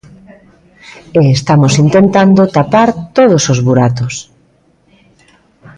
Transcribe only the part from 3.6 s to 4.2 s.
buratos.